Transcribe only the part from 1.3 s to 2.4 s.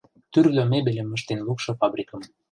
лукшо фабрикым.